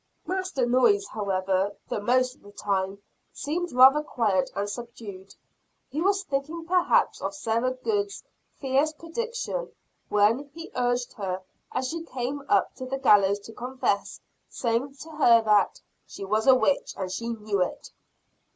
Master 0.25 0.65
Noyes, 0.65 1.07
however, 1.09 1.75
the 1.87 1.99
most 2.01 2.33
of 2.33 2.41
the 2.41 2.51
time, 2.51 2.97
seemed 3.33 3.71
rather 3.71 4.01
quiet 4.01 4.49
and 4.55 4.67
subdued. 4.67 5.35
He 5.91 6.01
was 6.01 6.23
thinking 6.23 6.65
perhaps 6.65 7.21
of 7.21 7.35
Sarah 7.35 7.73
Good's 7.73 8.23
fierce 8.59 8.93
prediction, 8.93 9.71
when 10.09 10.49
he 10.55 10.71
urged 10.75 11.13
her, 11.17 11.43
as 11.71 11.87
she 11.87 12.01
came 12.01 12.41
up 12.49 12.73
to 12.77 12.87
the 12.87 12.97
gallows 12.97 13.37
to 13.41 13.53
confess, 13.53 14.19
saying 14.49 14.95
to 15.03 15.09
her 15.17 15.39
that, 15.43 15.79
"she 16.07 16.25
was 16.25 16.47
a 16.47 16.55
witch, 16.55 16.95
and 16.97 17.11
she 17.11 17.29
knew 17.29 17.61
it!" 17.61 17.91